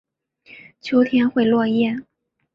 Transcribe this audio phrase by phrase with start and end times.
[0.79, 1.95] 秋天会落叶。